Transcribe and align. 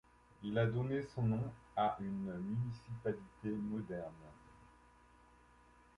Il 0.41 0.57
a 0.57 0.65
donné 0.65 1.03
son 1.13 1.21
nom 1.27 1.51
à 1.77 1.95
une 1.99 2.33
municipalité 2.39 3.49
moderne. 3.53 4.11